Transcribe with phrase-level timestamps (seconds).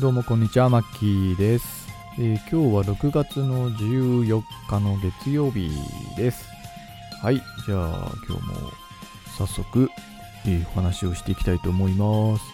[0.00, 1.86] どうもこんにちは、マッキーです。
[2.18, 5.70] えー今日は6月の14日の月曜日
[6.16, 6.48] です。
[7.22, 8.70] はい、じゃあ今日も
[9.38, 9.88] 早速、
[10.46, 12.44] えーお話をしていきたいと思います。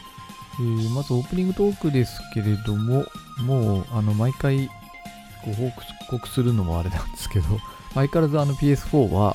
[0.60, 3.06] えーまずオープニングトークですけれども、
[3.42, 4.68] もうあの毎回
[5.46, 5.72] ご報
[6.10, 7.46] 告するのもあれなんですけど、
[7.94, 9.34] 相変わらずあの PS4 は、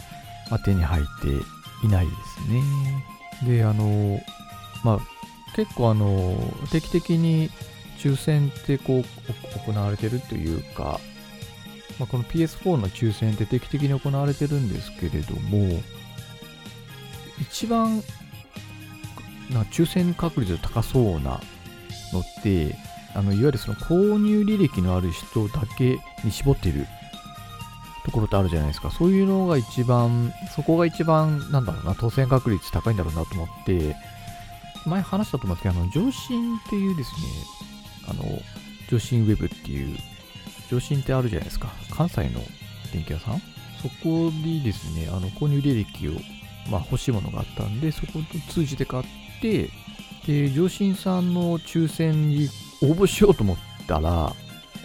[0.64, 2.12] 手に入っていないで
[2.44, 3.58] すね。
[3.58, 4.22] で、あの、
[4.84, 5.00] まあ
[5.56, 6.38] 結構あの
[6.70, 7.50] 定期的に
[7.98, 11.00] 抽選ってこう行われてるというか、
[12.00, 15.82] まあ、この PS4 の抽選って定期的に行われてるんですけれども
[17.40, 18.04] 一番
[19.52, 21.42] な抽選確率が高そうな
[22.14, 22.76] のって
[23.14, 26.86] あのいわゆるその購入履歴のある人だけに絞ってる
[28.04, 28.92] ところってあるじゃないですか。
[28.92, 33.96] そういうのが一番そこが一番なんだろうな当選確率高いんだろうなと思って
[34.86, 37.18] 前話したと思うんですけど、あの、上信っていうですね、
[38.08, 38.42] あの、
[38.90, 39.98] 上信ウェブっていう、
[40.70, 41.74] 上信ってあるじゃないですか。
[41.92, 42.42] 関西の
[42.92, 43.42] 電気屋さん？
[43.82, 46.14] そこにですね、あの、購入履歴を、
[46.70, 49.04] まあ、欲しいものがあったんで、そこと通じて買っ
[49.42, 49.70] て、
[50.26, 52.50] で、上信さんの抽選に
[52.82, 54.36] 応募しようと思ったら、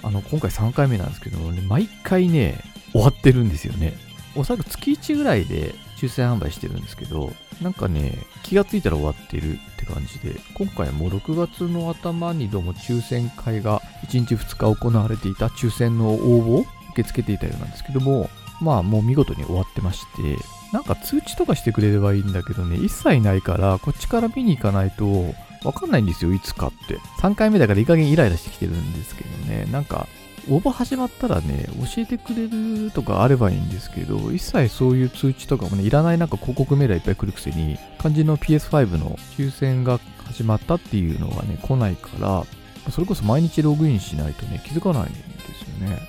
[0.02, 2.62] あの、今回3回目なんですけどね、毎回ね、
[2.92, 3.94] 終わってるんですよね。
[4.34, 18.30] おそらく月1ぐらいで抽選販売してるんですけど、なんかね、気がついたら終わってるって感じで、今回も6月の頭にどうも抽選会が1日2日行われていた抽選の応募を受け付けていたようなんですけども、
[18.62, 20.38] まあもう見事に終わってまして、
[20.72, 25.34] なんか通知とかしてくれればいいんだけどね、一切ないから、こっちから見に行かないと、
[25.64, 26.98] わかんないんですよ、いつかって。
[27.20, 30.06] 3回目だからいい加減イライラしてきてるんですけどね、なんか、
[30.48, 42.45] 応募始まったらね、教えてくれるとかあればいいんですけど、一切そういう通知とかもね、いらないなんか広告メールがいっぱい来るくせに、肝心の PS5 の抽選が始まったっていうのがね、来ないから、
[42.90, 46.01] それこそ毎日ログインしないとね、気づかないんですよね。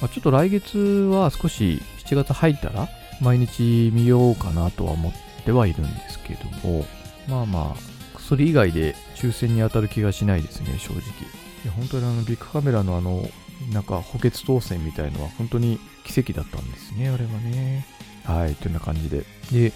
[0.00, 2.88] まあ、ちょっと来月は少し7月入ったら、
[3.20, 5.12] 毎日見ようかなとは思っ
[5.44, 6.84] てはいるんですけども、
[7.28, 11.00] まあまあ、それ以外で抽選に当たる気がしないですね、正直。
[11.00, 13.28] いや、本当にあの、ビッグカメラのあの、
[13.72, 17.86] なんか補欠当選みたいのは本当に奇跡だったんですね、あれはね。
[18.24, 19.24] はい、というような感じで。
[19.52, 19.72] で、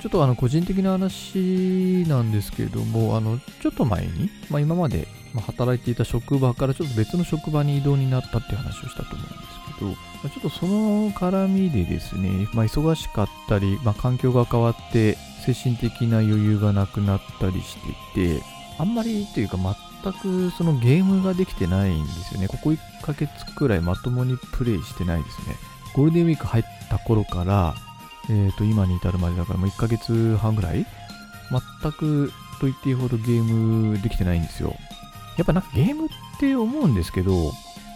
[0.00, 5.06] ちょっとあの個人的な話なんですけれども、あの、ちょっと前に、まあ今まで
[5.46, 9.38] 働いていた職場からちょっと別の職場に移動になったっていう話をしたと思うんです
[9.78, 9.90] けど、
[10.24, 17.76] まちょっとその絡みでですね、まあ忙しかったり、まあ環境が変わって精神的な余裕がなくなったりし
[18.14, 18.42] ていて、
[18.78, 19.58] あんまりというか
[20.02, 22.48] 全くそのゲームができてないんですよね。
[22.48, 25.56] ここ1ヶ月くらいまともにプレイしてないですね。
[25.94, 27.74] ゴールデンウィーク入った頃から、
[28.28, 30.86] えっ、と、今に至るまでだからもう1ヶ月半ぐらい
[31.82, 34.74] 全くと言っていいほどゲームできてないんですよ。
[35.36, 37.32] やっぱなんかゲームって思うんですけど、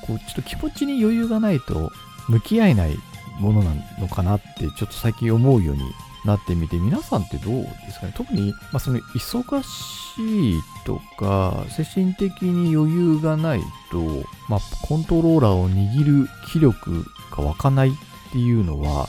[0.07, 1.93] こうちょっと気持ちに余裕がないと
[2.29, 2.97] 向き合えない
[3.39, 5.83] ものなのかなってちょっと最近思うように
[6.25, 8.15] なってみて、皆さんってどうですかね？
[8.17, 17.05] 特に、まあ、その忙しいとか、精神的に余裕がないと、まあ、コントローラーを握る気力
[17.37, 17.93] が湧かないっ
[18.33, 19.07] ていうのは、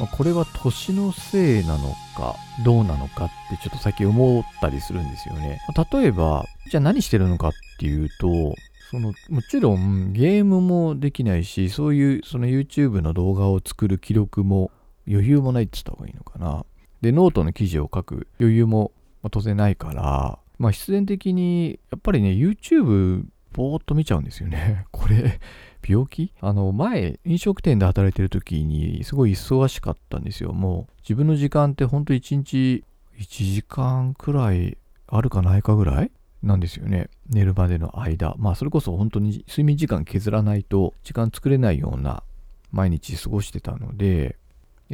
[0.00, 5.60] まあこれは年のせいなのか、どうなのかってちょっと最近思ったりするんですよね。
[5.68, 8.54] まあ例えば、じゃあ何してるのかっていうと、
[8.90, 14.70] そのもちろんゲームもできないし、そういうその YouTube の動画を作る記録も
[15.08, 16.64] 余裕もないって言った方がいいのかな。
[17.00, 18.92] で、ノートの記事を書く余裕も
[19.22, 24.86] まあ当然ないから、まあ必然的にやっぱりね、YouTube ぼーっと見ちゃうんですよね。
[24.92, 25.40] これ、
[25.86, 26.32] 病気？
[26.40, 30.52] あの、前、飲食店で働いてる時に、すごい忙しかったんですよ。
[30.52, 32.84] もう、自分の時間ってほんと1日
[33.18, 36.10] 1時間くらいあるかないかぐらい？
[36.42, 37.08] なんですよね。
[37.28, 38.34] 寝るまでの間。
[38.38, 42.24] まあ、それこそ本当に睡眠時間削らないと時間作れないような
[42.72, 44.36] 毎日過ごしてたの、で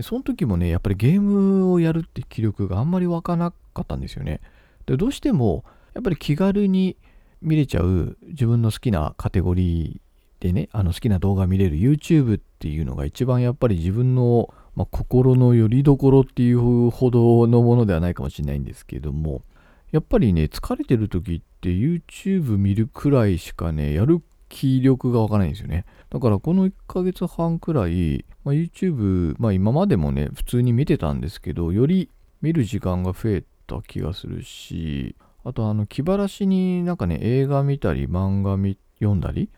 [0.03, 4.41] その時もね、やっぱりゲームをやるって気力があんまり湧かなかったんですよね。
[4.87, 5.65] でどうしても、
[5.95, 6.97] やっぱり気軽に
[7.43, 19.43] 見れちゃう自分の好きなカテゴリーでね、あの好きな動画見れる YouTube っていうのが一番やっぱり自分の、まあ、心の拠り所っていうほどのものではないかもしれないんですけども、
[19.91, 25.85] やっぱりね、疲れてる時って YouTube 見るくらいしかね、やる気力がわかないんですよね。
[26.11, 32.11] だからこの1ヶ月半くらい、まあ、YouTube、まあ今までもね、普通に見てたんですけど、より
[32.41, 38.53] 見る時間が増えた気がするし、あとあの気晴らしになんかね、映画見たり漫画
[38.99, 39.51] 読んだり、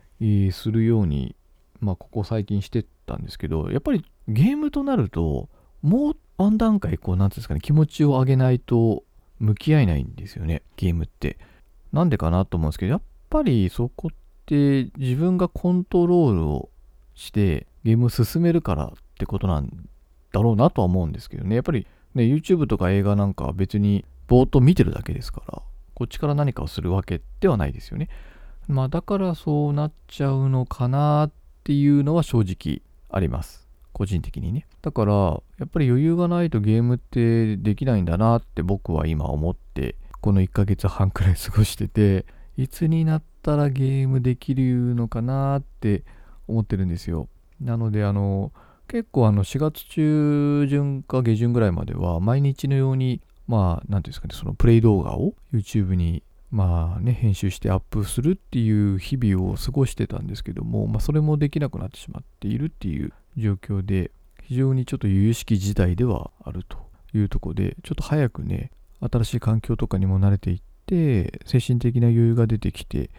[0.52, 1.36] するように、
[1.80, 5.48] まあここ最近してたんですけど、やっぱりゲームとなると、
[5.82, 9.04] もうワン段階こう、なんていうんですかね、気持ちを上げないと
[9.38, 11.38] 向き合えないんですよね、ゲームって。
[11.92, 14.16] なんでかなと思うんですけど、やっぱりそこっ
[14.50, 16.70] て自分がコントロールを
[17.14, 19.70] してゲームを進めるからってことなん
[20.32, 21.54] だろうなとは思うんですけどね。
[21.54, 25.62] やっぱりね、YouTube とか映画なんかは別にぼーっと見てるだけですから、
[25.94, 28.08] こっちから何かをするわけではないですよね。
[28.66, 31.30] まあだからそうなっちゃうのかなっ
[31.62, 33.68] ていうのは正直あります。
[33.92, 34.66] 個人的にね。
[34.82, 42.26] だからやっぱり余裕がないとゲームってできないんだなって僕は今思ってこの1ヶ月半くらい過ごしてて
[42.60, 46.04] いつになったらゲームできるのかなって
[46.46, 47.28] 思ってるんですよ。
[47.58, 48.52] なのであの
[48.86, 64.10] 結構あの4月中旬か下旬ぐらいまでは毎日のようにまあ何ていうんですかねそのプレイ動画を YouTube にまあね編集してアップするっていう日々を過ごしてたんですけども、まあ、それもできなくなってしまっているっていう状況で
[64.42, 66.76] 非常にちょっと由々しき事態ではあると
[67.14, 68.70] いうとこでちょっと早くね
[69.00, 70.60] 新しい環境とかにも慣れていっ
[70.90, 73.10] て精神的な余裕が出てきて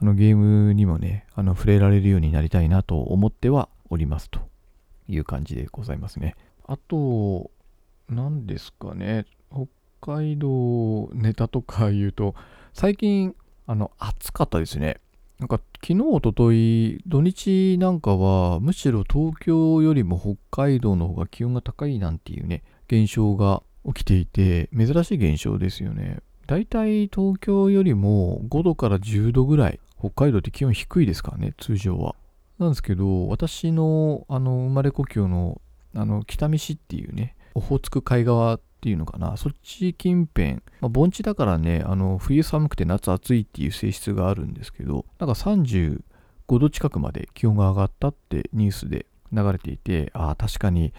[0.00, 4.40] あのゲームにもねあの触れられるようになりたいなと思ってはおりますと
[5.08, 6.34] いう感じでございますね。
[6.66, 7.50] あと、
[8.08, 9.66] 何ですかね、北
[10.00, 12.34] 海道ネタとか言うと、
[12.72, 13.34] 最近、
[13.66, 15.00] あの、暑かったですね。
[15.40, 26.20] なんか昨日、おととい、土日なんかは、むしろ東京よりも北海道の方が気温が高いなんていうね、現象が起きていて、珍しい現象ですよね。
[26.50, 32.16] だいたい東京よりも5度から10度ぐらい、北海道って気温低いですからね、通常は。
[32.58, 35.60] なんですけど、私のあの生まれ故郷の
[35.94, 46.00] あの北見市っていうね、オホーツク海側っていうのかな、そっち近辺、まあ、盆地だからね、あの冬寒くて夏暑いっていう性質があるんですけど、なんか35
[46.48, 50.92] 度近くまで気温が上がったってニュースで流れていて、ああ、確かに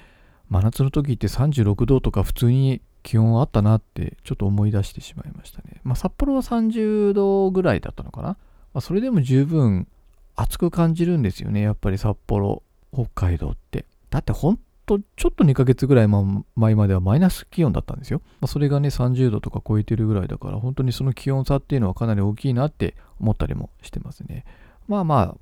[0.48, 5.82] 真夏の時って36度とか普通に気温あったなってちょっと思い出してしまいましたね。
[5.84, 8.28] まあ、札幌は30度ぐらいだったのかな。
[8.28, 8.38] ま
[8.76, 9.88] あ、それでも十分
[10.36, 12.64] 暑く感じるんですよね、やっぱり札幌、
[12.94, 13.86] 北海道って。
[14.10, 18.22] だってほんと、ちょっと2ヶ月ぐらい前まではマイナス気温だったんですよ。
[18.40, 24.46] まあ、それがね、30度とか超えてるぐらいだから、本当にその気温差っていうのはかなり大きいなって思ったりもしてますね。
[24.88, 25.36] まあまあ、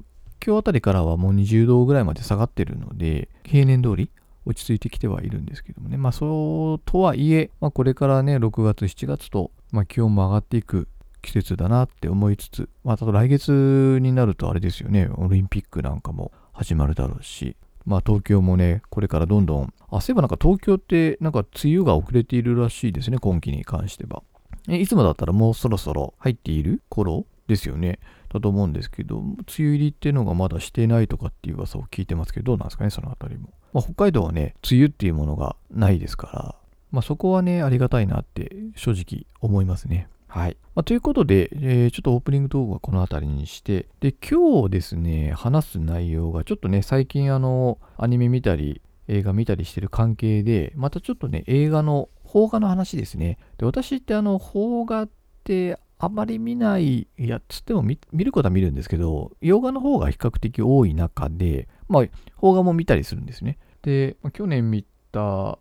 [0.45, 4.09] 今日あたりからはもう20度ぐらいまで下がってるので、平年通り
[4.49, 5.97] 落ち着いてきてはいるんですけどもね。
[5.97, 10.87] まあそうとはいえ、まあ、これからね、6月、7月と、まあ、気温も上がっていく
[11.21, 17.55] 季節だなって思いつつ、まあただ来月になるとあれですよね、オリンピックなんかも始まるだろうし、
[17.85, 24.23] まあ東京もね、これからどんどん、あ、そういえばなんか東京ってなんか梅雨が遅れているらしいですね、今季に関しては。
[24.67, 27.99] いつもだったらもうそろそろ入っている頃ですよね。
[28.31, 33.49] だと思うんですけど、梅雨入りっていうのがまだしてないとかっていう噂を聞いてますけど、どうなんですかね、そのあたりも。
[33.73, 36.55] まあ、北海道はね、梅雨っていうものがないですから、
[36.91, 40.07] まあそこはね、ありがたいなって正直思いますね。
[40.27, 40.57] はい。
[40.75, 53.39] まあ、ということで、えー、ちょっとオープニング動画はこの辺りにして、で、今日ですね、話す内容がちょっとね、最近あの、アニメ見たり、映画見たりしてる関係で、またちょっとね、映画の、邦画の話ですね。
[53.57, 55.09] で、私ってあの、邦画っ
[55.43, 62.03] てあまり見ない、いや、つっても見ることは見るんですけど、洋画の方が比較的多い中で、まあ、
[62.39, 63.57] 邦画も見たりするんですね。
[63.81, 65.59] で、去年見た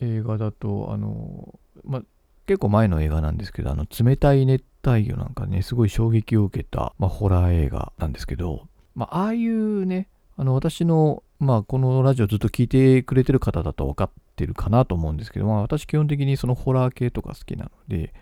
[0.00, 2.02] 映画だと、あの、まあ、
[2.46, 8.66] 結構前の映画なんですけど、あの、冷たい熱帯魚なんかね、すごい衝撃を受けた、まあ、ホラー映画なんですけど、
[8.96, 18.12] まあ、ああいうね、あの、私の、まあ、このラジオずっと聞いてくれてる方だと分かってるかなと思うんですけど、まあ、私基本的にそのホラー系とか好きなので、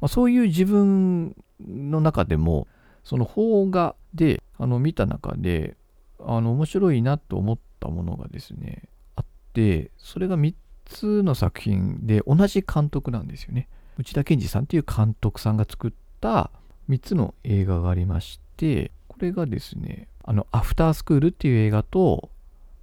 [0.00, 2.66] まあ、そういう自分の中でも、
[3.02, 5.76] その邦画で、あの、見た中で、
[6.20, 13.68] あの、面白いなと思ったものがですね、あって、それが3つの作品で同じ監督なんですよね。
[13.98, 16.50] 内田健二さんっていう監督さんが作った
[16.88, 22.30] 3つの映画がありまして、これがですね、あの、アフタースクールっていう映画と、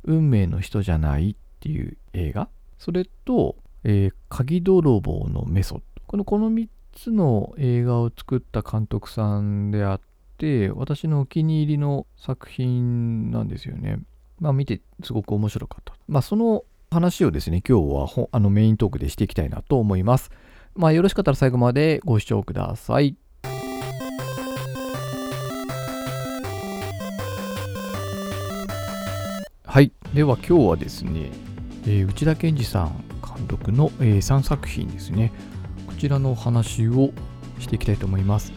[0.03, 5.85] 運命の人じゃないっていう映画、それと、えー、鍵泥棒のメソッド。
[6.07, 10.01] このこの3つの映画を作った監督さんであっ
[10.37, 13.99] て、私のお気に入りの作品なんですよね。
[14.39, 15.93] まあ見てすごく面白かった。
[16.07, 20.29] まあその話をですね、今日はあのメイントークでしていきたいなと思います。
[20.75, 23.15] まあ、よろしかったら最後までご視聴ください。
[29.65, 29.93] はい。
[30.13, 31.31] では今日はですね、
[31.85, 33.03] えー、内田健二さん
[33.37, 35.31] 監督の、えー、3作品ですね。
[36.01, 37.11] ちらの話を
[37.59, 38.51] していきたいと思います。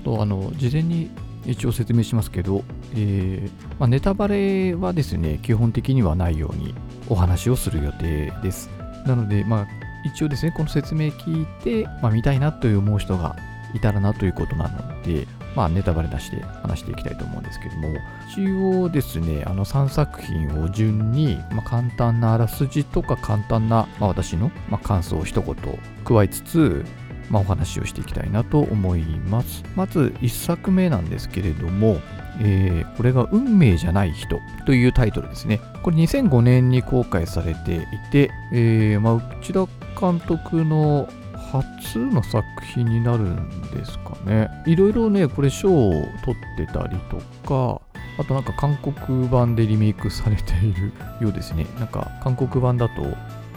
[0.00, 1.10] あと、あの、事前に
[1.44, 6.74] 一応説明しますけど、えーまあ、ネタバレはですね、基本的にはないように
[7.10, 8.70] お話をする予定です。
[9.06, 9.66] なので、まあ、
[10.06, 13.36] 一応ですね、この説明聞いて、まあ、見たいなという思う人が
[13.74, 15.26] いたらなということなので、
[15.56, 17.94] まあ、ネタバレなしで話していきたいと思うんですけども、
[18.30, 18.46] 一
[18.82, 25.56] 応ですね、あの3作品を順に、まあ、簡単なあらすじとか簡単な、まあ、私の、ま感想を一言
[26.04, 26.84] 加えつつ、
[27.30, 29.64] まあ、お話をしていきたいなと思います。
[29.74, 32.00] まず1作目なんですけれども、
[32.38, 35.60] えー、これが運命じゃない人というタイトルですね。
[35.82, 37.78] これ2005年に公開されてい
[38.12, 39.66] て、えー、まあ、内田
[39.98, 41.08] 監督の
[41.52, 44.48] 初の作品になるんですかね。
[44.66, 45.92] いろいろね、これ賞を
[46.24, 47.16] 取ってたりと
[47.48, 47.80] か、
[48.18, 51.66] あとなんか韓国版でリメイクされているようですね。
[51.78, 53.02] なんか韓国版だと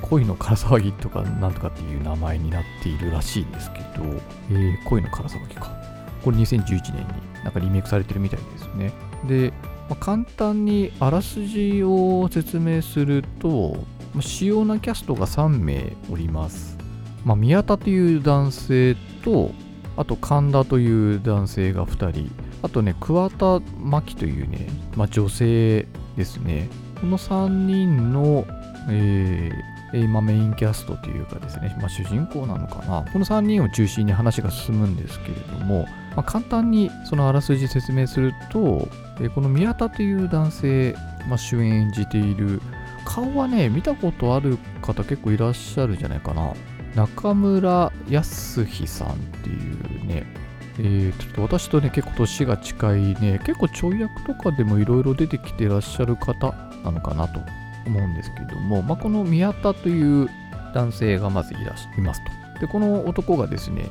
[0.01, 4.03] 恋のから騒ぎとかなんとかっていう名前になっているらしいんですけど、
[4.51, 5.72] えー、恋のから騒ぎか。
[6.24, 8.91] これ2011年になんかリメイクされてるみたいですね。
[9.27, 9.53] で、
[9.89, 13.77] まあ、簡単にあらすじを説明すると、
[14.13, 16.68] ま、主要なキャストが3名おります。
[17.29, 19.51] まあ、宮田という男性と、
[19.95, 22.31] あと神田という男性が2人、
[22.63, 25.86] あとね、桑田真希というね、まあ、女性
[26.17, 26.69] ですね。
[27.00, 28.48] この3人の、
[28.89, 33.05] えー、今メインキャストというかですね、まあ、主人公なのかな。
[33.13, 35.83] この3人を中心に話が進むんですけれども、
[36.15, 40.95] まあ、簡単にそのあらすじ説明すると、えー、この宮田という男性、
[41.27, 42.59] まあ、主演演じている
[43.05, 46.53] 顔はね、見たことある方結構いらっしゃるんじゃないかな。
[46.96, 50.25] 中村康日さんっていうね、
[50.79, 56.51] えー、ちょっと私とね、結構年が近いね、結構ちょい役とかでもいろいろ出てきてらっしゃる方
[56.84, 57.41] なのかなと
[57.86, 60.29] 思うんですけども、まあ、この宮田という
[60.74, 62.22] 男性がまずいらしいます
[62.55, 62.62] と。
[62.62, 63.89] で、この男がですね、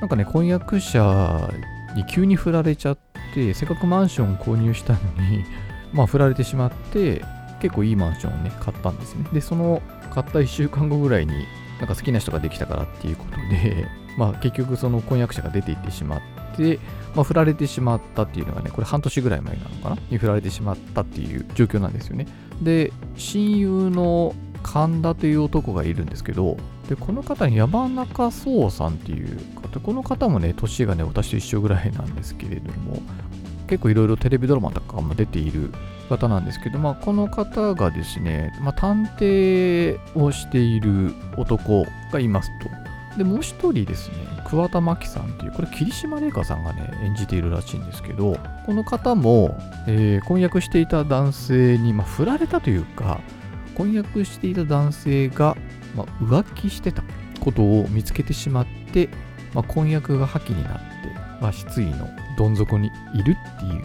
[0.00, 1.50] なんかね、婚約者
[1.94, 2.98] に急に振られちゃっ
[3.34, 5.44] て、せっかくマンション購入したのに、
[5.92, 7.24] まあ、振られてしまって、
[7.60, 9.26] 結構いいマンションをね、買ったんですね。
[9.32, 11.32] で、その買った1週間後ぐらいに、
[11.80, 16.20] なんか好きな人ができたからっていうことで、 まあ、結局その婚約者が出ていってしまっ
[16.56, 16.78] て、
[17.14, 19.98] まあ、振られてしまったっていうのがね、これ半年ぐらい前なのかな？
[20.10, 22.26] に振られてしまったっていう状況なんですよね。
[22.60, 26.58] で、親友の神田という男がいるんですけど、
[26.88, 33.00] で、この方に山中壮さんっていう方、この方もね、年がね、私と一緒ぐらいなんですけれども、
[33.70, 35.72] 結構いろいろテレビドラマとかも出ている
[36.08, 43.16] 方なんですけど、まあ、この方がですね、まあ、探偵をしている男がいますと。
[43.16, 48.36] で、もう一人ですね、桑田真希さんっていう、これ霧島麗香さんがね、演じているらしいんですけど、
[48.66, 53.20] この方も、えー、婚約していた男性に、まあ、振られたというか、
[53.76, 55.56] 婚約していた男性が
[55.94, 57.02] まあ、浮気してた
[57.40, 59.08] ことを見つけてしまって、
[59.54, 60.89] まあ、婚約が破棄になって、
[61.40, 63.82] まあ、失意のどん底にいるっていうね、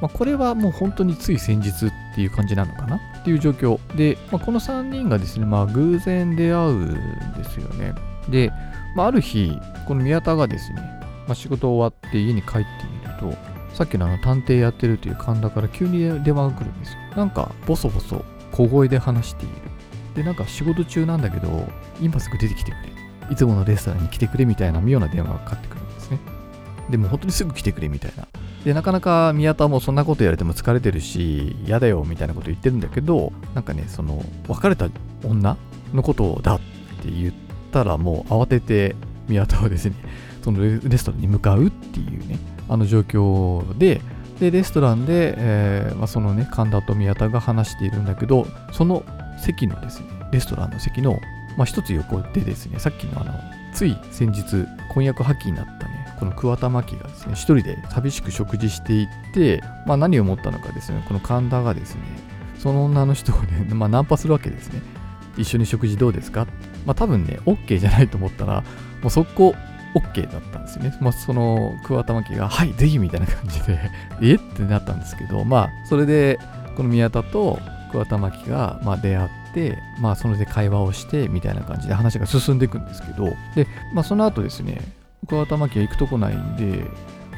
[0.00, 7.94] まあ、これはもう本当につい先日っていう感じなのかなっていう状況で、まあ、この3人がですね、まあ、偶然出会うんですよね
[8.28, 8.52] で、
[8.96, 10.80] まあ、ある日この宮田がですね、
[11.26, 12.66] まあ、仕事終わって家に帰って
[13.04, 19.72] みるとさっきのあの探偵やってるという神田から急に電話が来るんですよなんかボソボソ小声で話している
[20.14, 21.66] で、なんか仕事中なんだけど、
[22.00, 22.92] 今すぐ出てきてくれ。
[23.30, 26.18] いつものレストランに来てくれみたいな妙な電話がかかってくるんですね。
[26.90, 28.26] でも本当にすぐ来てくれみたいな。
[28.64, 34.88] で、なかなか宮田もそんなこと言われても疲れてるし、嫌だよみたいなこと言ってるんだけど、なんかね、その、別れた
[35.24, 35.56] 女
[35.92, 36.60] のことだっ
[37.02, 37.34] て言っ
[37.70, 38.94] たらもう慌てて
[39.28, 39.96] 宮田はですね、
[40.42, 44.00] そのレストランに向かうっていうね、あの状況で、
[44.40, 49.04] で、レストランで、えーまあ、そのね、神田と宮田が話しているんだけど、その
[49.38, 51.20] 席のですね、レストランの席の、
[51.56, 53.34] まあ、一つ横でですね、さっきのあの、
[53.72, 62.02] つい先日、婚約破棄になったね、この桑田真希がですね、一人で寂しく食事していって、まあ、何を思ったのかですね、この神田がですね、
[62.60, 64.80] その女の人をね、 まあ、ナンパするわけですね。
[65.36, 66.46] 一緒に食事どうですか？
[66.86, 68.60] まあ、多分ね、OK じゃないと思ったら、
[69.02, 69.52] もう速攻
[69.96, 70.96] OK だったんですよね。
[71.00, 73.90] まあ、その桑田真希が、はい、ぜひみたいな感じで
[74.22, 76.38] えってなったんですけど、まあ、それで、
[76.76, 77.58] この宮田と
[77.90, 83.24] 桑田真希が、まあ、出会って、まあ、それで会話をしてみたいな感じで話が進んでいくんですけど
[83.56, 84.80] で、まあ、その後ですね
[85.28, 86.84] 桑田真希は行くとこないんで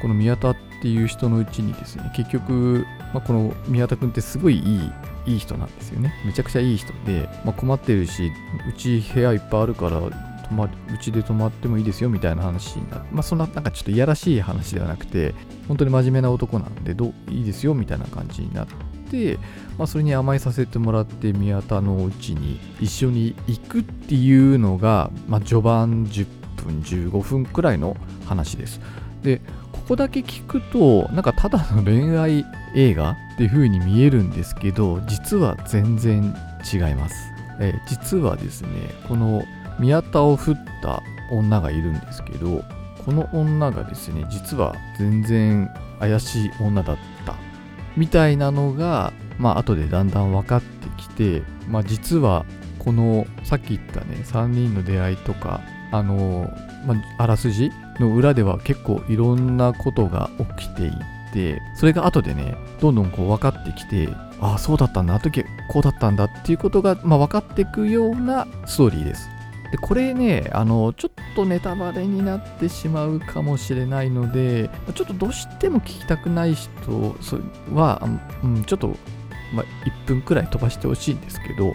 [0.00, 4.92] この宮田っていう人のうちにですね結局、まあ、この宮田君ってすごいいい
[5.26, 6.14] いい人なんですよね。
[6.26, 8.30] めちゃくちゃいい人で、まあ、困ってるし
[8.68, 15.34] うち部屋いっぱいあるから泊まうちで泊まってもいいですよみたいな話になって、まあ、そんななんかちょっといやらしい話ではなくて
[15.68, 18.66] 本当に真面目な男なんでどういいですよみたいな感じになっ
[19.10, 19.38] て、
[19.78, 28.80] まあ、それに甘えさせてもらって宮田のうちに一緒に行くっていうのが、まあ、序盤10分15分くらいの話です。
[29.22, 29.40] で
[29.72, 32.44] ここだけ聞くとなんかただの恋愛
[32.74, 36.34] 映画っていう風に見えるんですけど実は全然
[36.72, 37.16] 違います、
[37.60, 38.68] え実はですね
[39.08, 39.42] この
[39.78, 42.62] 宮田を振った女がいるんですけど
[43.04, 47.34] この女がですね実は全然怪しい女だった。
[47.96, 52.44] みたいなのがまあ後でだんだん分かってきてまあ実は
[52.78, 55.60] このさっき言ったね3人の出会いとか
[55.94, 56.50] あの、
[56.86, 57.70] まあ、あらすじ
[58.00, 60.92] の裏では結構いろんなことが起きてい
[61.32, 64.08] てそれが後でねどんどんこう分かってきて
[64.40, 69.28] ああそうだったんだあの時こうだったんだっていうことが、まあ、分かっていくようなストーリーです。
[69.70, 77.16] でこれねあのちょっとネタバレになってしまうかもしれないのでちょっとどうしても聞きたくない人
[77.72, 78.00] は、
[78.42, 78.88] うん、ちょっと、
[79.52, 79.64] まあ、
[80.04, 81.74] 1分くらい飛ばしてほしいんですけど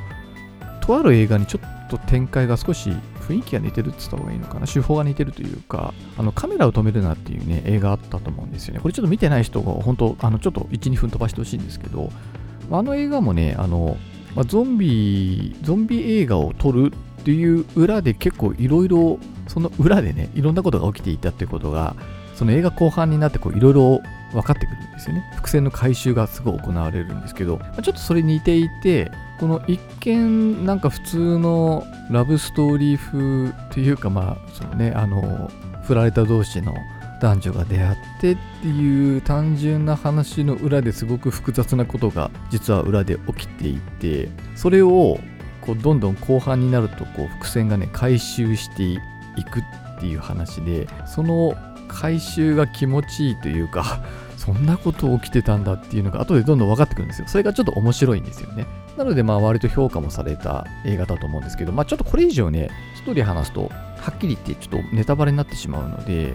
[0.81, 2.91] とある映画にちょっと展開が少し
[3.29, 8.79] 雰囲気が似てるって言った方がいいのかな手法が似てるというかあのカメラを止めるなっていうね映画あったと思うんですよね。
[8.79, 12.09] これちょっと見てない人が本当あのちょっと12分飛ばしてほしいんですけど
[12.71, 13.97] あの映画もねあの、
[14.35, 21.95] まあ、ゾンビゾンビ映画を撮るっていう裏で結構いろいろその裏でねいろんなことが起きていたっていうことが
[22.35, 25.29] その映画後半になっていろいろ分かってくるんですよね。
[25.35, 35.49] 伏線の回収がすごい行われるんですけどまちょっとそれ似ていてこの一見なんか普通のラブストーリー風っていうかまあそのねあの
[35.83, 36.73] 振られた同士の
[37.21, 45.19] 男女が出会ってっていう単純な話の裏ですごく複雑なことが実は裏で起きていてそれを
[45.61, 48.97] こうどんどん後半になるとこう伏線がね回収してい
[49.51, 51.53] くっていう話でその
[51.87, 54.01] 回収が気持ちいいというか
[54.39, 58.65] そんなこと起きてたんだっていうのが後でどんどん分かってくるんですよそれがちょっと面白いんですよね
[58.97, 66.33] なのでまあ割と評価もされた映画だと思うんですけどまあちょっとこれ以上ねストーリー話すとはっきり言ってちょっとネタバレになってしまうので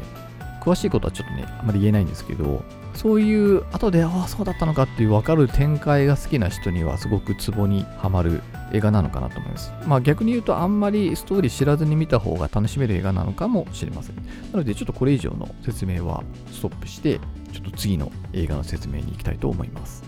[0.60, 2.62] 詳しいことはちょっとねあまり言えないんですけど
[2.94, 9.72] そういう後でああそうだったのかっていう分かる展開が好きな人にはすごくツボにはまる映画なのかなと思います。
[9.86, 14.16] まあ逆に言うとあんまりストーリー知らずに見た方が楽しめる映画なのかもしれません。
[14.16, 14.22] な
[14.58, 17.20] のでちょっとこれ以上の説明はストップして
[17.54, 20.02] ちょっと次の映画の説明に行きたいと思います。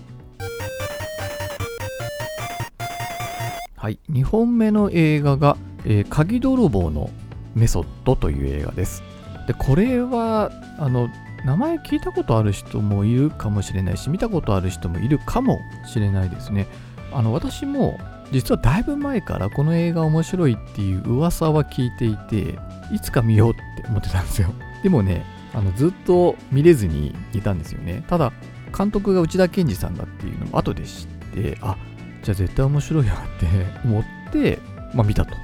[3.77, 7.11] はい、2本目の映画が、えー、鍵泥棒の
[7.55, 9.03] メソッドという映画です。
[9.47, 11.09] で、これは、あの、
[11.45, 16.67] 名前聞いたことある人もいるかもしれないし見たことある人もいるかもしれないですね
[17.13, 18.01] あの私も
[18.33, 22.59] 実はだいぶ前からこの映画面白いっていう噂は聞いていて
[22.93, 24.49] いつか見ようって思ってたんですよ
[24.83, 25.25] でもね
[25.57, 28.33] あのずっと見れずにいたんですよねただ
[28.77, 31.77] 監督が内田健二さんだっていうのも後で知ってあ
[32.23, 33.47] じゃあ絶対面白いなって
[33.85, 34.59] 思って、
[34.95, 35.35] まあ、見たと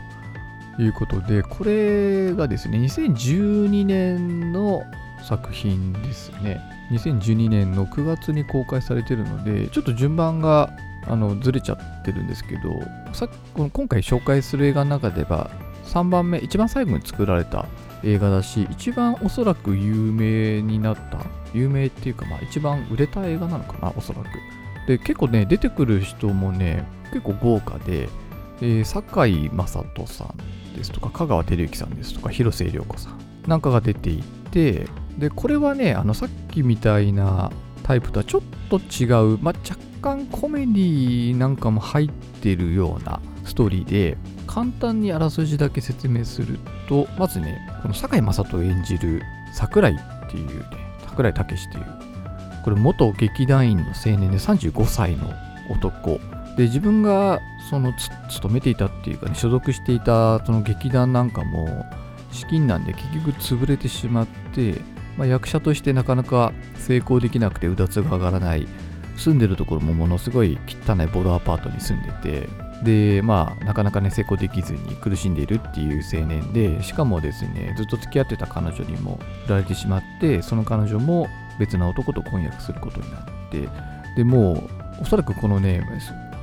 [0.78, 4.82] いうことでこれがですね2012年の
[5.22, 6.60] 作品ですね。
[6.90, 10.70] 2012年の9月に公開されてるので、ちょっと順番が
[11.06, 12.80] あのずれちゃってるんですけど、
[13.12, 15.50] さ今回紹介する映画の中では、
[15.86, 17.66] 3番目、一番最後に作られた
[18.04, 21.18] 映画だし、一番おそらく有名になった、
[21.54, 24.26] 有名っていうか、まあ一番売れた映画なのかな、おそらく。
[24.86, 28.08] で、結構ね、出てくる人もね、結構豪華で、
[28.60, 34.86] えー、堺雅人さんですとか、香川照之さんですとか、広末涼子さんなんかが出ていて、
[35.18, 37.50] で、これはね、あのさっきみたいな
[37.82, 42.10] タイプとはちょっと違う、まあ、若干コメディなんかも入っ
[42.40, 44.16] てるようなストーリーで、
[44.52, 49.22] 簡単にあらすじだけ説明すると、まずね、この堺雅人演じる
[49.54, 50.64] 桜井っていうね、
[51.06, 51.86] 桜井武っていう、
[52.62, 55.32] これ元劇団員の青年で35歳の
[55.70, 56.20] 男。
[56.58, 57.94] で、自分がその
[58.28, 61.86] 勤めていたっていうかね、所属していたその劇団なんかも、
[62.30, 64.82] 資金難で結局潰れてしまって、
[65.16, 68.68] まあ、役者としてなかなか成功できなくてうだつが上がらない
[69.16, 72.12] 住んでるところもものすごい汚いボロアパートに住んで
[72.46, 72.48] て
[72.82, 83.68] でまあなかなかね成功できずに苦しんでいるっていう青年でしかもですねずっと付き合ってた彼女にも振られてしまってその彼女も別な男と婚約することになって
[84.16, 85.82] でもうおそらくこのね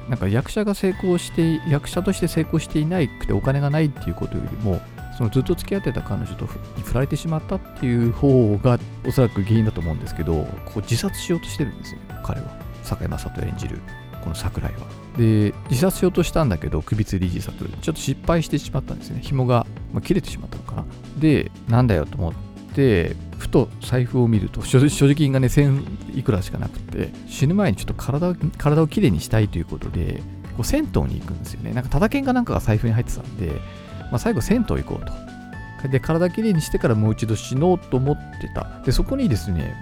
[0.07, 4.81] なんか役者が成功して役者として成功していなくてお金がないっていうことよりも
[5.19, 12.47] そのずっと付き合ってた彼女と振られてしまったっていう方がおそらく原因だと思うんですけど、こう自殺しようとしてるんですよ、彼は。
[12.85, 13.81] 堺雅人演じる
[14.23, 14.98] この桜井は。
[15.17, 17.57] で、自殺しようとしたんだけど、首吊り自殺。
[17.57, 19.19] ちょっと失敗してしまったんですね。
[19.21, 20.85] 紐が、まあ、切れてしまったのかな。
[21.17, 22.33] で、なんだよと思っ
[22.73, 30.21] て、ふと財布を見ると、所持金がね、1000いくらしかなくて、死ぬ前にちょっと体体をきれいにしたいということで、
[30.55, 31.73] こう銭湯に行くんですよね。
[31.73, 33.47] なんか、ただ券かなんかが財布に入ってたんで、
[34.11, 35.89] まあ、最後銭湯行こうと。
[35.89, 38.81] で、体きれいにしてからもう一度死のうと思ってた。
[38.85, 39.73] で、そこにですね、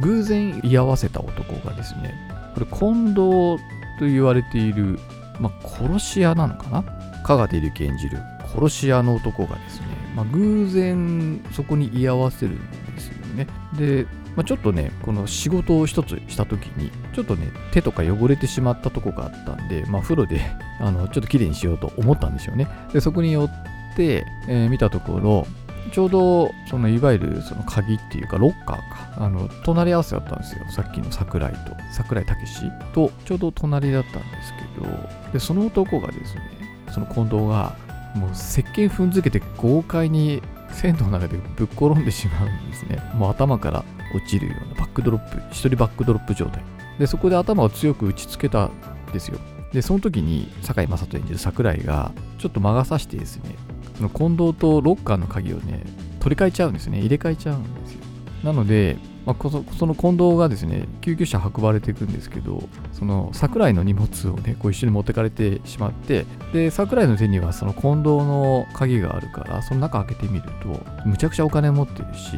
[0.00, 2.14] 偶然居合わせた男がですね、
[2.54, 3.62] これ近藤
[3.98, 4.98] と言われている、
[5.40, 6.84] まあ、殺し屋なのかな？
[7.24, 8.18] 加賀照之演じる
[8.54, 13.46] 殺し屋の男がですね、まあ、偶然そこに居合わせるんですよね。
[13.78, 20.40] で、まあ、ちょっとね、この仕事を一つした時に、ちょっとね、手とか汚れてしまったとこがあったんで、まあ、風呂で
[20.80, 22.68] あのちょっときれいにしようと思ったんですよね。
[22.92, 23.48] で、そこに寄っ
[23.96, 25.46] て、えー、見たところ、
[25.92, 30.64] ちょうど、そのいわゆるその鍵っていうか、ロッカーか、あの、隣り合わせだったんですよ。
[30.70, 31.58] さっきの桜井と、
[31.92, 36.42] 桜井武史と、ちょうど隣だったんですけど、で、その男がですね、
[36.90, 37.76] その近藤が、
[38.14, 42.98] もう石鹸踏んづけて豪快に銭湯の中でぶっ転んでしまうんですね。
[43.14, 46.62] もう頭から落ちるようなバックドロップ、一人バックドロップ状態。
[46.98, 48.70] で、そこで頭を強く打ちつけたん
[49.12, 49.38] ですよ。
[49.72, 53.56] で、その時に、堺雅人演じる桜井が、ちょっと魔が差してですね、
[53.98, 55.84] 近藤とロッカーの鍵をね、
[56.20, 56.98] 取り替えちゃうんですね。
[57.00, 58.00] 入れ替えちゃうんですよ。
[58.42, 72.36] なので、まあ、その近藤がですね、救急車運ばれていくんですけど、その桜井の荷物をね、こう一緒に持ってかれてしまって、で、桜井の手にはその近藤の鍵があるから、その中開けてみると、むちゃくちゃお金持ってるし、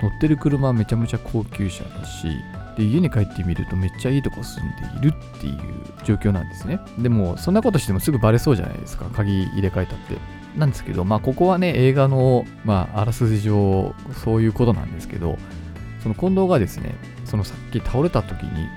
[0.00, 2.28] 乗ってる車はめちゃめちゃ高級車だし、
[2.76, 5.58] で家に帰ってみるとめっちゃいいとこ住んでいるっていう
[6.04, 6.78] 状況なんですね。
[6.98, 10.41] でも、そんなことしてもすぐバレそうじゃないですか、鍵入れ替えたって。
[10.56, 15.38] なんですけど、まあ、ここはね、映画の、まあ、あらすじ上、そういうことなんですけど、
[16.02, 18.68] その近藤がですね、そのさっき倒れた時に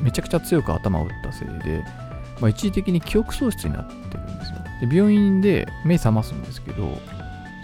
[0.00, 1.84] めちゃくちゃ強く頭を打ったせいで、
[2.40, 4.88] まあ、一時的に記憶喪失になってるんですよ。
[4.88, 6.98] で、病院で目覚ますんですけど、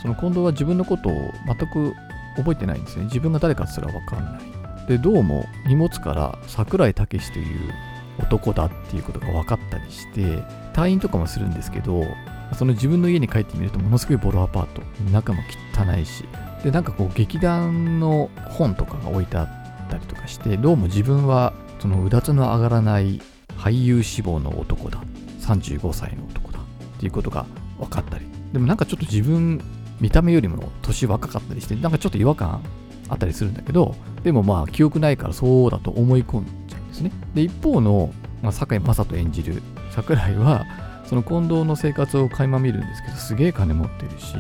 [0.03, 1.95] その近藤は自分のことを全く
[2.37, 3.05] 覚えてないんですね。
[3.05, 4.89] 自分が誰かすらわかんない。
[4.89, 7.71] で、どうも荷物から桜井武という
[8.19, 12.03] 男だっていうことが分かったりして、退院とかもするんですけど、
[12.53, 14.83] その自分の家に帰ってみるとものすごいボロアパート。
[15.11, 15.41] 中も
[15.75, 16.25] 汚いし。
[16.63, 23.21] で、なんかこう劇団の本とかが置いてあったりとかして、どうも自分はそのうだつの上がらない
[23.57, 25.03] 俳優志望の男だ。
[25.41, 26.61] 35歳の男だ。
[26.61, 26.63] っ
[26.99, 27.47] ていうことが
[27.79, 28.27] 分かったり。
[28.53, 29.61] でもなんかちょっと自分、
[30.01, 32.63] 見た目よりも年若かったりして、なんかちょっと違和感
[33.09, 37.13] あったりするんだけど、でもまあ記憶ないからそうだと思い込んじゃうんですね。
[37.35, 40.65] で、一方の、まあ、堺雅人演じる桜井は、
[41.07, 44.35] その近藤の生活を垣間見るんですけど、すげえ金持ってるし、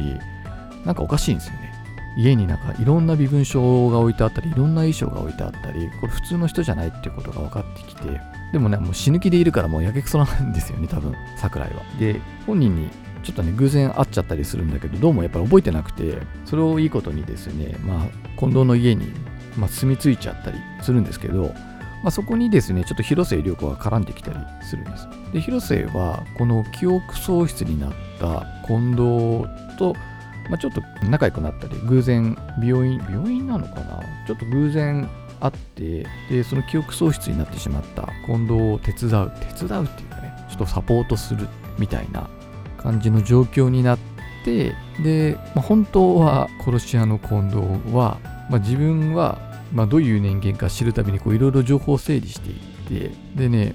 [0.85, 1.72] なんかおかしいんですよね。
[2.16, 8.20] 家になんかいろんな身分証が置いてあったり、いろんな衣装が置いてあったり、これ普通の人じゃないっていうことが分かってきて、
[8.53, 11.83] でもね、もう死ぬ気でいるからもうやけくそなんですよね、多分、桜井は。
[11.98, 12.88] で、本人に
[13.24, 19.12] ちょっとね、偶然会っちゃったりするんだけど、どうもやっぱり覚えてなくて、それをいいことにですね、まあ、近藤の家に、
[19.57, 21.53] まあ、住み着いちゃったりするんですけど、
[22.04, 25.08] まあ、そこにですね、ちょっと広末涼子が絡んできたりするんです。
[25.32, 29.94] で、広末は、この記憶喪失になった近藤と、
[30.50, 34.02] まあ、ちょっと仲良くなったり、偶然、病院、病院なのかな？
[34.26, 35.08] ちょっと偶然
[35.40, 42.28] 会って、で、その記憶喪失になってしまった近藤を手伝う、手伝うっていうかね、ちょっとサポートするみたいな
[42.76, 43.98] 感じの状況になっ
[44.44, 47.56] て、で、まあ、本当は殺し屋の近藤
[47.94, 48.18] は、
[48.50, 49.38] まあ、自分は
[49.72, 53.74] まあ、どういう人間か知るたびにいろいろ情報を整理していってでね、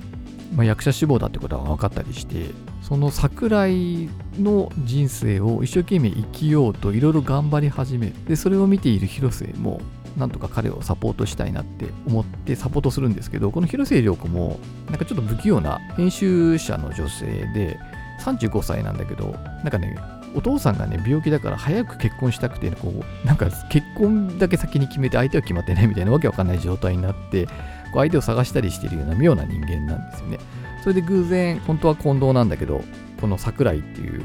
[0.56, 9.82] まあ、役者志望だってことが分かったりしてその桜井の人生を一生懸命生きようといろいろ頑張り始めでそれを見ている広末も
[10.18, 17.78] なんとか彼をサポートしたいなって思ってサポートするんですけどこの広末涼子もなんかちょっと不器用な編集者の女性で
[18.22, 19.32] 35歳なんだけど
[19.64, 19.96] なんかね
[20.36, 27.52] お父さんがね、病気だから早く結婚したくて、こう、なんか結婚だけ先に決めて相手は決まってないみたいなわけわかんない状態になって、こ
[27.96, 30.40] う相手を探したりしてるような妙な人間なんですよね。
[30.84, 32.84] それで偶然、本当は近藤なんだけど、
[33.20, 34.24] この桜井っていう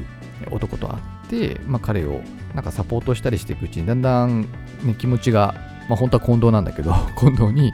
[0.51, 2.21] 男と会って、まあ、彼を
[2.53, 4.43] なんかサポートしたりしていくうちに、だんだん、
[4.83, 5.55] ね、気持ちが、
[5.89, 7.73] まあ、本当は近藤なんだけど、 近藤に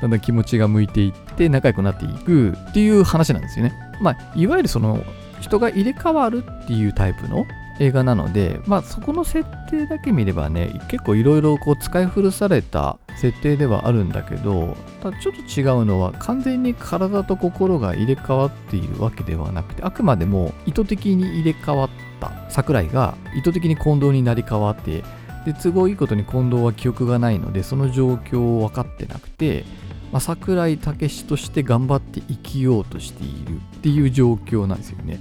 [0.00, 3.72] だんだん気持ちが向いていって仲良くなっていくっていう話なんですよね。
[4.00, 5.04] まあ、いわゆるその
[5.40, 7.46] 人が入れ替わるっていうタイプの
[7.80, 25.02] 映画なので、まあ、そこの設定だけ見ればね、結構いろいろ使い古された設定ではあるんだけど、ただちょっと違うのは、完全に体と心が入れ替わっているわけではなくて、あくまでも意図的に入れ替わった桜井が意図的に近藤になり変わって、
[25.44, 29.64] で都合いいことに近藤は記憶がないので、その状況を分かってなくて、
[30.12, 35.18] まあ、桜井武史として頑張って生きようとしているっていう状況なんですよね。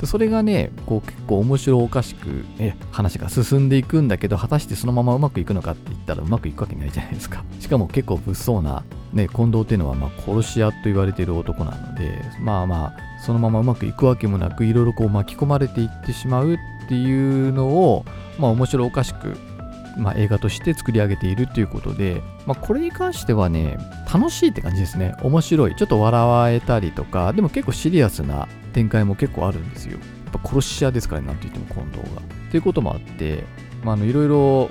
[0.00, 16.56] でそれがねこう結構面白おかしく、ね、話が進んでいくんだけど果たしてそのままうまくいくのかって言ったらうまくいくわけないじゃないですか しかも結構物騒な、ね、近藤っていうのはまあ殺し屋と言われている男なのでまあまあそのままうまくいくわけもなくいろいろこう巻き込まれていってしまうっ
[16.88, 18.04] ていうのを
[18.38, 19.36] まあ面白おかしく
[19.98, 23.76] まあ、映画として作り上げているということで、まあ、これに関してはね、
[24.12, 25.14] 楽しいって感じですね。
[25.22, 25.74] 面白い。
[25.74, 29.92] ちょっと笑えたりとか、でも結構シリアスな展開も結構あるんですよ。
[29.92, 32.20] やっぱ殺し屋ですからね、なんと言っても近藤が。
[32.48, 33.44] っていうこともあって、
[33.84, 34.70] まあ、あのいろいろ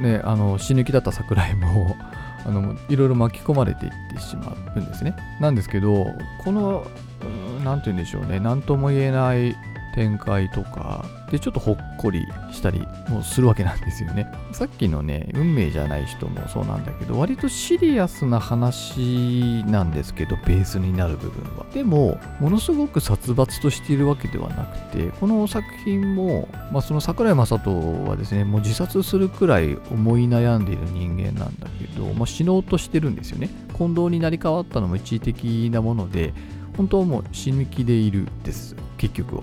[0.00, 1.96] ねあの死ぬ気だった桜井も
[2.44, 6.08] あのいろいろ巻き込まれていってしまうんですねなんですけど
[6.42, 6.84] この
[7.64, 9.56] 何て言うんでしょうね何とも言えない
[9.94, 14.30] 展開とかでちょっとほっこりしたりもするわけなんですよね。
[14.52, 21.66] さっきのね運命じゃない人もそうなんだけど割とシリアスな話なんですけどベースになる部分は。
[21.72, 33.48] でもものすごく殺伐としているわけではなくてこの作品も、まあ、その桜井正人はですねもう自殺するくらい思い悩んでいる人間なんだけど、まあ、死のうとしてるんですよね。
[33.76, 36.32] 近藤になり変わったのも一時的なもので
[36.76, 39.42] 本当はもう死ぬ気でいるです結局は。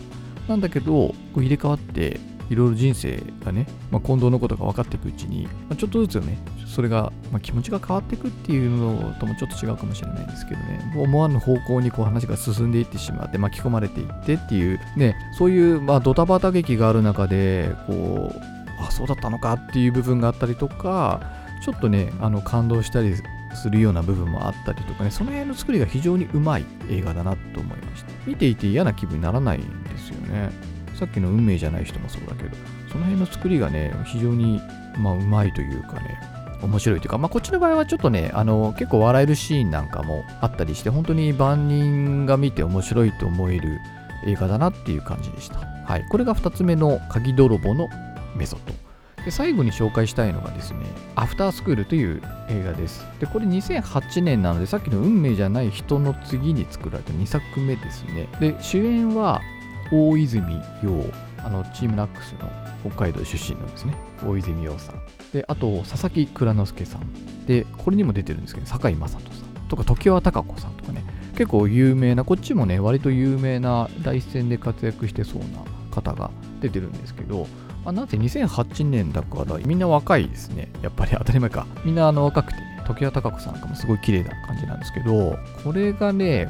[0.49, 18.41] なんだけど、こう入れ替わって、いろいろ人生がね、まあ、近藤のことが分かっていくうちに、まあ、ちょっとずつね、それが、まあ、気持ちが変わっていくっていうのともちょっと違うかもしれないですけどね、思わぬ方向にこう話が進んでいってしまって、巻き込まれていってっていう、ね、そういう、まあ、ドタバタ劇がある中で、こう、
[18.81, 21.21] あ、そうだったのかっていう部分があったりとか、
[21.63, 23.13] ちょっとね、あの感動したり
[23.53, 28.11] するような部分もあったりとかね、その辺の作りが非常にうまい映画だなっと思いました。
[28.25, 30.49] 見ていて嫌な気分にならないんですよね。
[30.95, 32.55] さっきの運命じゃない人もそうだけど、
[32.91, 34.61] その辺の作りがね、非常に、
[34.97, 36.19] まあ、うまいというかね、
[36.61, 43.79] 面白いというか、まあ、こっちの場合はちょっとね、あの、結構笑えるシーンなんかもあったりして、本当に万人が見て面白いと思える
[44.25, 45.59] 映画だなっていう感じでした。
[45.59, 46.05] はい。
[46.09, 47.87] これが2つ目の鍵泥棒の
[48.35, 48.88] メソッド。
[49.29, 50.79] で最後に紹介したいのがですね、
[51.15, 53.05] アフタースクールという映画です。
[53.19, 58.27] で、これ2008年なので、さっきの運命じゃない人の次に作られた2作目ですね。
[58.39, 59.39] で、主演は
[59.91, 61.05] 大泉洋、
[61.45, 62.49] あの、チームナックスの
[62.89, 64.95] 北海道出身のですね、大泉洋さん。
[65.31, 67.45] で、あと、佐々木蔵之介さん。
[67.45, 77.45] で、これにも出てるんですけど、堺雅人さんとか、常盤貴子さんとかね、結構有名な、こっちもね、割と有名な第一線で活躍してそうな方が出てるんですけど、
[77.85, 80.71] あなぜ2008年だからみんな若いですね。
[80.81, 81.65] やっぱり当たり前か。
[81.83, 86.47] みんなあの若くて、ね、時矢貴子さんなんかもすごい綺麗な感じなんですけど、これがね、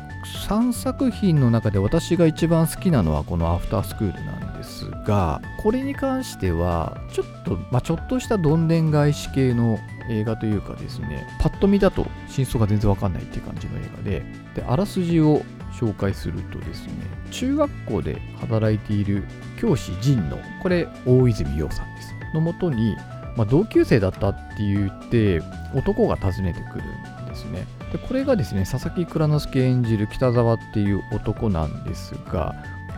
[0.47, 16.93] 3作品の中で私が一番好きなのはこのアフタースクールなんですが、これに関しては、ちょっと、まあ、ちょっとしたどんでん返し系の映画というかですね、パッと見だと真相が全然わかんないっていう感じの映画で、で、あらすじを紹介するとですね、
[17.31, 19.25] 中学校で働いている
[19.59, 22.13] 教師陣の、これ大泉洋さんです。
[22.33, 22.95] のもとに、
[23.35, 25.41] まあ、同級生だったって言って、
[25.75, 26.83] 男が訪ねてくる
[27.23, 27.65] んですね。
[27.91, 32.55] で、これがですね、佐々木蔵之介演じる北沢っていう男なんですが、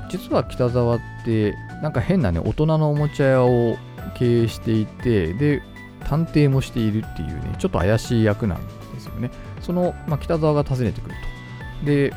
[0.10, 3.78] 実は北沢って、なんか変なね、大人のおもちゃ屋を
[4.16, 5.62] 経営していて、で、
[6.08, 9.32] 探偵もしているっていうね、ちょっと怪しい役なんですよね。
[9.62, 11.16] その、まあ、北沢が訪ねてくる
[11.80, 11.86] と。
[11.86, 12.14] で、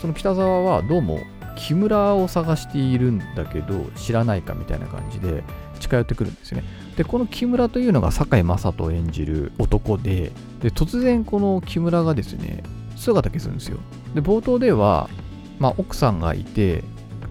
[0.00, 1.20] その北沢はどうも
[1.58, 5.42] 木村を探しているんだけど知らないかみたいな感じで
[5.80, 6.64] 近寄ってくるんですね。
[6.96, 12.62] で、この木村というのが堺雅人演じる男で、で、突然この木村がですね、
[12.96, 13.78] 姿消すんですよ。
[14.14, 15.08] で、冒頭では、
[15.58, 16.82] まあ、奥さんがいて、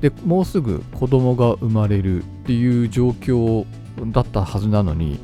[0.01, 3.65] で、もうすぐ子供が生まれるっていう状況
[4.11, 5.19] だったはずなのに、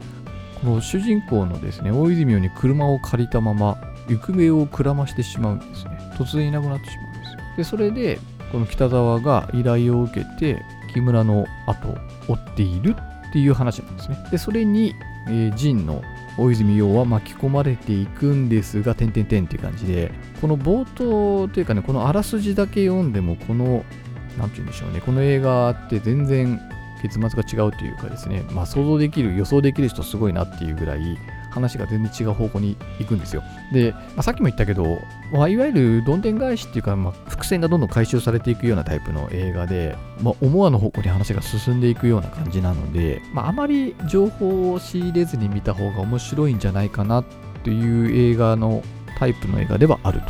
[0.61, 3.77] この主人公のですね、大泉洋に車を借りたまま、
[4.09, 5.91] 行方をくらましてしまうんですね。
[6.17, 7.39] 突然いなくなってしまうんですよ。
[7.57, 8.19] で、それで、
[8.53, 10.63] この北沢が依頼を受けて
[10.93, 12.95] 木村の後を追っている
[13.29, 14.17] っていう話なんですね。
[14.29, 14.93] で、それに、
[15.27, 16.03] えー、ジンの
[16.37, 23.83] 大泉洋は巻き込まれていくんですが、てんてんてんっていう感じで、この冒頭というかね、このあらすじだけ読んでも、この、
[24.37, 26.59] なんて言うんでしょうね、この映画って全然
[27.01, 31.17] 結末が違うというかですね、まあ想像できる、予想できる人すごいなっていうぐらい、
[31.53, 33.43] 話が全然違う方向に行くんですよ。
[33.71, 34.99] で、まあ、さっきも言ったけど、
[35.31, 47.23] まあ、いわゆるどんでん返しっていうか、まあ、伏線がどんどん回収されていくようなタイプの映画で、まあ、思わぬ方向に話が進んでいくような感じなので、まあ、あまり情報を仕入れずに見た方が面白いんじゃないかな
[47.63, 48.83] という映画の
[49.17, 50.21] タイプの映画ではある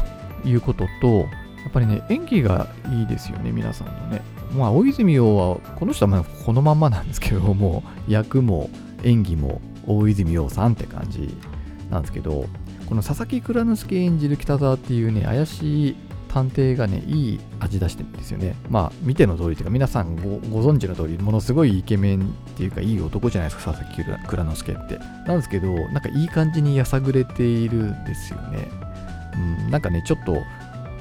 [0.43, 1.27] ということと、
[1.63, 4.21] やっぱりね、演技がいいですよね、皆さんのね。
[4.57, 8.69] まあ、大泉洋は、この人はまこのまんまなんですけども、役も
[9.03, 11.35] 演技も大泉洋さんって感じ
[11.89, 12.45] なんですけど、
[12.87, 15.95] この佐々木蔵之介演じる北沢っていうね、怪しい
[16.33, 18.55] 探偵がね、いい味出してるんですよね。
[18.69, 22.23] まあ、見ての通りというか、皆さんご存知の通り、ものすごいイケメンっ
[22.57, 24.97] ていうか、いい男じゃないですか、佐々木蔵之介って。
[25.27, 28.69] なんですけど、なんかいい感じにやさぐれているんですよね。
[29.65, 30.41] うん、なんかね、ちょっと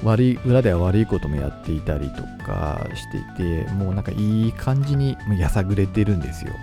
[0.03, 6.53] 悪い、裏では悪いこともやっていたりとかしていて、もうなんかいい感じにやさぐれてるんですよ。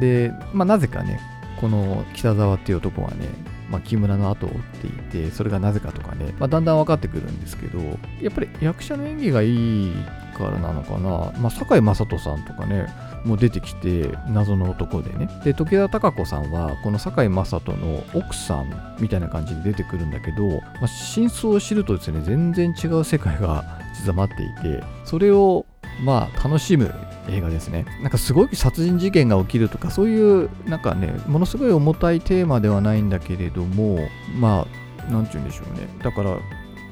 [0.00, 1.20] で、まあ、なぜかね、
[1.60, 3.28] この北沢っていう男はね、
[3.70, 4.90] まあ、木村の後を追ってい
[5.26, 7.78] てそれがなぜかとかね、まあ、だんだん分かってくるんですけど
[8.20, 9.92] やっぱり役者の演技がいい
[10.36, 12.86] からなのかな、まあ、堺雅人さんとかね
[13.24, 15.28] もう出てきて謎の男でね。
[15.42, 25.66] で時田孝子さんはこの堺雅人の奥さんみたいな感じで出てくるんだけど、まあ、真相を知るとですね全然違う世界が刻まっていてそれを
[26.04, 26.94] まあ楽しむ
[27.28, 27.86] 映画ですね。
[28.02, 33.98] なんかすごい殺人事件が起きるとかそういうなんかねものすごい重たいテーマではないんだけれども
[34.38, 35.88] まあ何て言うんでしょうね。
[36.02, 36.38] だから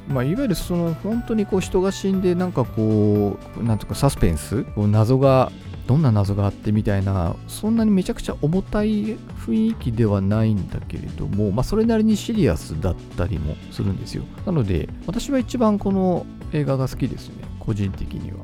[0.06, 5.50] まあ、いわゆるその本当にこう人が死んでなんかこうなんとかサスペンスこう謎が
[5.86, 9.16] どんな謎があってみたいなそんなにめちゃくちゃ重たい
[9.46, 14.24] 雰囲気ではないんだけれども、まあ、それなりにシリアスだったりもするんですよ。
[14.46, 17.44] なので私は一番この映画が好きですね。
[17.58, 18.38] 個人的には。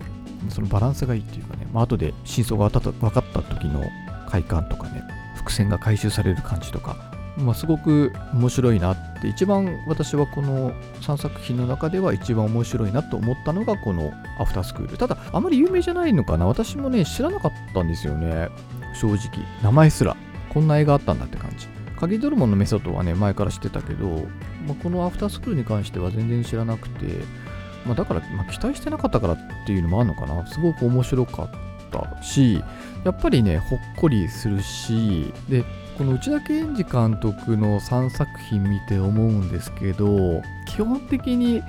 [0.48, 2.80] そのバランスがいいっていうかね、まあ後で真相が分
[3.10, 3.82] かった時の
[4.28, 5.02] 快感とかね
[5.36, 14.98] 伏線が回収される感じとかまあ、すごく面白いなって一番私はこの3作品の中では一番面白いなと思ったのがこのアフタースクール。
[14.98, 16.46] ただあまり有名じゃないのかな。
[16.46, 18.48] 私もね知らなかったんですよね。
[18.94, 19.44] 正直。
[19.62, 20.16] 名前すら。
[20.50, 21.68] こんな映画あったんだって感じ。
[21.98, 24.06] 鍵ドルモンのメソッドはね前から知ってたけど、
[24.66, 27.06] まあ、このアフタースクールに関しては全然知らなくて、
[27.86, 31.50] まあ、だから、まあ、期待してなかったからっていうのもあるのかなすごく面白かっ
[31.90, 32.62] たし
[33.04, 35.64] やっぱりねほっこりするしで
[35.96, 41.62] この内田健二監督の3作品見て思うんですけど基本的に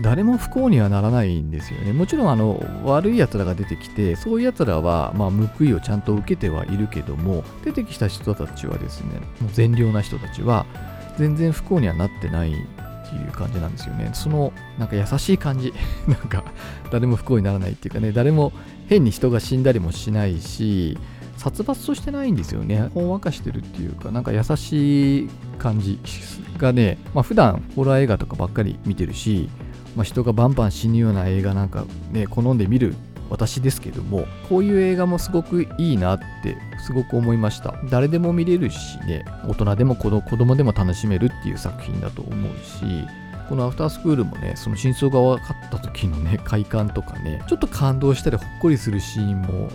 [0.00, 1.92] 誰も不幸にはならないんですよね。
[1.92, 9.20] もちろんあの悪い奴らが出てきて、そういう奴らはまあ報いをちゃんと受けてはいるけども、出てきた人たちはですね、
[9.52, 10.66] 善良な人たちは
[11.16, 12.52] 全然不幸にはなってない
[13.06, 14.10] っていう感じなんですよね。
[14.14, 15.72] そのなんか優しい感じ。
[16.08, 16.44] なんか
[16.90, 18.52] 誰も不幸にならないっていうかね、誰も
[18.88, 20.98] 変に人が死んだりもしないし、
[21.36, 22.90] 殺伐としてないんですよね。
[22.94, 25.98] ほんわかしてるっていうか、なんか優しい感じ
[26.58, 29.48] がね、まあ普段ホラー映画とかばっかり見てるし、
[29.94, 32.94] まあ、人がバンバン死ぬような映画なんかね、好んで見る
[33.30, 37.74] 私ですけども、こういう映画もすごくいいなってすごく思いました。
[37.90, 42.84] 誰でも見れるしね、大人でも子供でも楽しめるっていう作品だと思うし、
[43.48, 49.70] このアフタースクールもね、その真相が分かった時のね、快感とかね、ちょっと感動したりほっこりするシーンも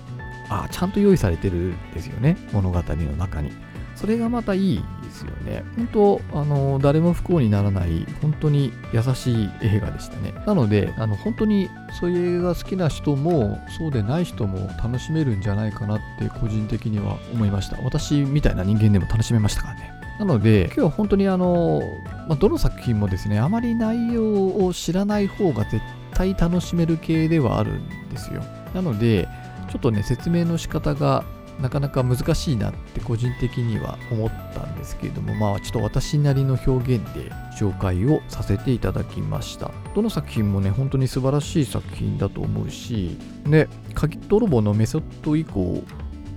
[0.51, 3.51] あちゃんと用意されてるんですよね物語の中に
[3.95, 5.63] それがまたいいですよね。
[5.75, 10.33] 本当あの誰も不幸にならない本当に優しい映画でしたね。
[10.47, 11.69] なのであの本当に
[11.99, 17.77] そういう映画好きな人もそうでない人も楽しめるんじゃないかなって個人的には思いました。
[17.83, 19.91] 私みたいな人間でも楽しめましたからね。
[20.19, 21.81] なので、今日は本当にあの、
[22.27, 25.81] まあ、どの作品もですね、あまり内容を知らない方が絶
[26.13, 28.43] 対楽しめる系ではあるんですよ。
[28.75, 29.27] なので、
[29.71, 31.23] ちょっとね、説明の仕方が
[31.61, 39.71] なかなか難しいなって個人的には思ったんですけれども、まあちょっと私なりの表現で紹介をさせていただきました。
[39.95, 45.83] どの作品もね、本当に素晴らしい作品だと思うし、ね、鍵泥棒のメソッド以降、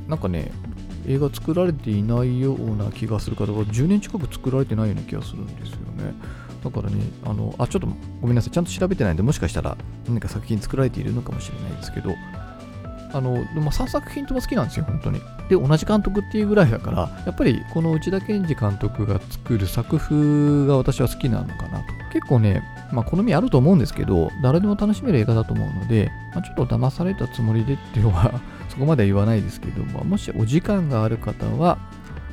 [0.09, 0.53] なんかね、
[1.07, 6.15] 映画作られていないような気がする方が10年近く作られてないような気がするんですよね。
[6.63, 7.89] だからね、あの、あ、ちょっと
[8.21, 9.77] ごめんなさい、ちゃんと調べてないんで、もしかしたら
[10.09, 12.11] 何か作品作られているのかもしれないですけど、
[13.15, 15.21] あの、まあ、3作品とも好きなんですよ、本当に。
[15.49, 21.87] で、同じ監督っていうぐらいだから、やっぱりこの内田健二監督が作る作風が私は好きなのかなと。
[22.13, 31.79] 結構ね、まあ、好みあると思うんですけど、誰でも楽しめる映画だと思うので、まあ、ちょっと騙されたつもりでっていうのは そこまでは言わないですけど、ま、もしお時間がある方は、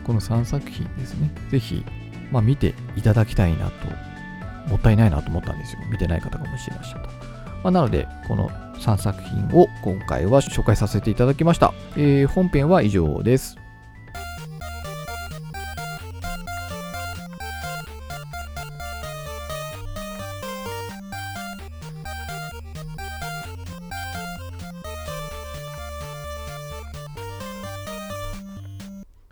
[0.03, 1.85] この3作品ですね、ぜひ、
[2.31, 3.71] まあ、見ていただきたいなと、
[4.69, 5.81] もったいないなと思ったんですよ。
[5.91, 7.30] 見てない方がもしいらっしゃった。
[7.63, 11.73] まあ、なので、この3作品を今回は紹介させていただきました。
[11.95, 13.57] えー、本編は以上です。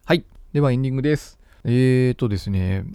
[0.05, 0.23] はい。
[0.53, 1.39] ではエンディングです。
[1.63, 2.85] えーとですね、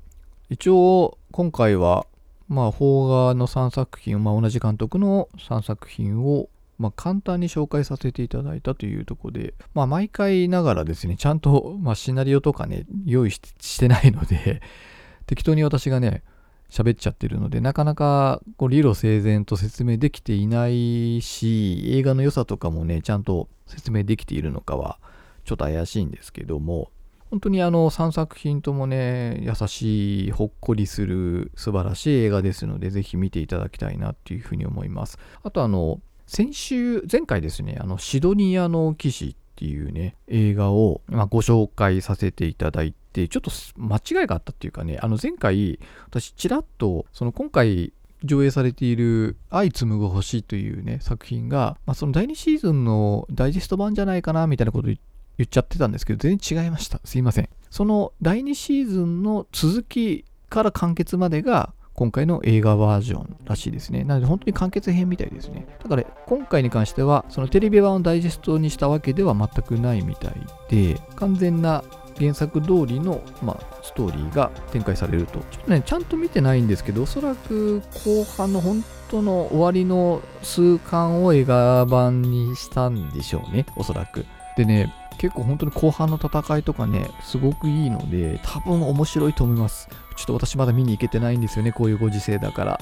[0.49, 2.07] 一応今回は
[2.49, 14.61] まあ、邦画の3作品、まあ、同じ監督の3作品を、まあ、簡単に紹介させていただいたというところで、まあ、毎回ながらですね、ちゃんと、まあ、シナリオとかね、用意してないので、
[15.26, 16.22] 適当に私がね、
[16.70, 24.99] 喋っちゃってるので、なかなかこう理路整然と説明できていないし、映画の良さとかもね、ちゃんと説明できているのかは、
[25.45, 26.90] ちょっと怪しいんですけども、
[27.35, 35.18] 本当にあの3作品ともね、優しい、ほっこりする素晴らしい映画ですので、ぜひ見ていただきたいなっていうふうに思います。
[35.43, 54.99] あとあの、先週、前回ですね、あのシドニアの騎士っていうね、映画を、ま、ご紹介させていただいて、ちょっと間違いがあったっていうかね、あの前回、私、ちらっと、その今回、上映されている「愛紡ぐ星」というね作品が、まあ、その第2シーズンのダイジェスト版じゃないかなみたいなこと言
[55.39, 64.03] 言っちゃってたんですけど全然違いましたすいませんその第2シーズンの続きから完結までが今回の映画バージョンらしいですね。
[64.03, 65.66] なので本当に完結編みたいですね。
[65.80, 70.35] だから今回に関しては、そのテレビ版をダイジェストにしたわけでは全くないみたい
[70.68, 71.85] で、完全な
[72.18, 75.39] 原作通りの、まあ、ストーリーが展開されると。
[75.39, 84.26] ちょっとね、ちゃんと見てないんですけど、おそらく後半の本当の終わりの数巻を映画版にしたんでしょうね、おそらく。
[84.57, 84.93] でね、
[85.25, 89.89] 結構本当に後半の戦いとかね、すごくいいので、多分面白いと思います。
[90.16, 92.81] ちょっと私まだ見に行けてないんですよね、こういうご時世だから。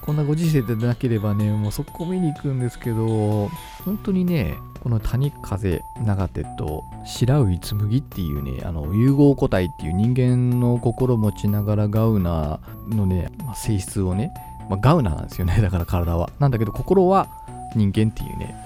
[0.00, 3.50] こんなご時世でなければね、もうそこ見に行くんですけど、
[3.84, 14.32] 本当にね、この谷風長手と白浮紬っていうね、あの融合個体っていう人間の心持ちながらガウナのね、まあ、性質をね、
[14.70, 16.30] まあ、ガウナなんですよね、 だから体は。
[16.38, 17.28] なんだけど心は
[17.76, 18.56] 人間っていうね、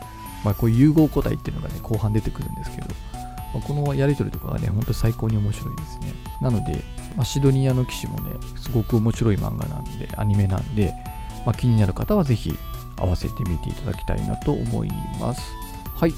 [0.45, 2.87] まあ、こう融合個体っていうのがね、後半出てくるんですけど、
[3.57, 6.13] まあ、このやりとりとかがね、ほんと最高に面白いですね。
[6.43, 6.83] なので、
[7.17, 10.95] まあ、シドニアの騎士もね、すごく面白い漫画なんで、アニメなんで、
[11.47, 12.57] まあ、気になる方はぜひ
[12.97, 15.41] 合わせてみていただきたいなと思います。
[15.95, 16.15] はい。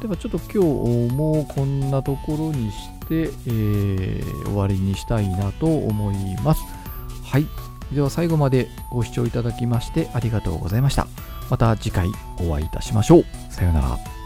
[0.00, 6.62] ではちょっと今日もこんなところにして、えー、終わりにしたいなと思います。
[7.24, 7.46] はい。
[7.92, 11.06] では最後までご視聴いただきましてありがとうございました。
[11.50, 12.08] また次回
[12.38, 13.24] お会いいたしましょう。
[13.50, 14.17] さようなら。